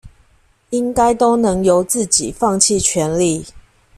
[0.71, 3.45] 應該都能由自己放棄權力